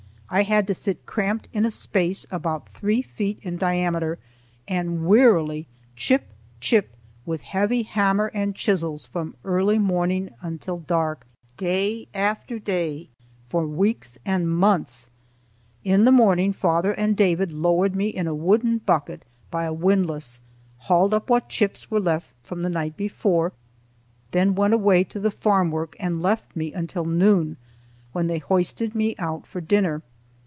[0.33, 4.17] I had to sit cramped in a space about three feet in diameter,
[4.65, 6.29] and wearily chip,
[6.61, 11.27] chip, with heavy hammer and chisels from early morning until dark,
[11.57, 13.09] day after day,
[13.49, 15.09] for weeks and months.
[15.83, 20.39] In the morning, father and David lowered me in a wooden bucket by a windlass,
[20.77, 23.51] hauled up what chips were left from the night before,
[24.31, 27.57] then went away to the farm work and left me until noon,
[28.13, 30.01] when they hoisted me out for dinner.